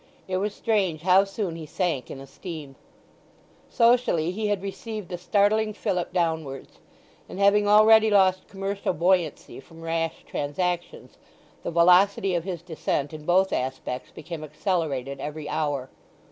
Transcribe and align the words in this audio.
It 0.27 0.37
was 0.37 0.55
strange 0.55 1.01
how 1.03 1.25
soon 1.25 1.55
he 1.55 1.67
sank 1.67 2.09
in 2.09 2.19
esteem. 2.19 2.75
Socially 3.69 4.31
he 4.31 4.47
had 4.47 4.63
received 4.63 5.11
a 5.11 5.17
startling 5.19 5.73
fillip 5.73 6.11
downwards; 6.11 6.79
and, 7.29 7.37
having 7.37 7.67
already 7.67 8.09
lost 8.09 8.47
commercial 8.47 8.93
buoyancy 8.93 9.59
from 9.59 9.83
rash 9.83 10.23
transactions, 10.25 11.19
the 11.61 11.69
velocity 11.69 12.33
of 12.33 12.45
his 12.45 12.63
descent 12.63 13.13
in 13.13 13.25
both 13.25 13.53
aspects 13.53 14.09
became 14.09 14.43
accelerated 14.43 15.19
every 15.19 15.47
hour. 15.47 15.87